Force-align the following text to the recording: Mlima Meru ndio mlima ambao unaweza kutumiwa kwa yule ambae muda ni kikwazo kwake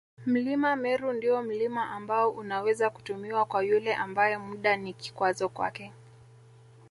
Mlima 0.25 0.75
Meru 0.75 1.13
ndio 1.13 1.41
mlima 1.43 1.91
ambao 1.91 2.29
unaweza 2.31 2.89
kutumiwa 2.89 3.45
kwa 3.45 3.63
yule 3.63 3.95
ambae 3.95 4.37
muda 4.37 4.75
ni 4.75 4.93
kikwazo 4.93 5.49
kwake 5.49 5.93